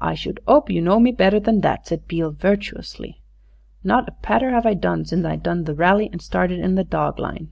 [0.00, 3.22] "I should 'ope you know me better than that," said Beale virtuously;
[3.84, 6.82] "not a patter have I done since I done the Rally and started in the
[6.82, 7.50] dog line."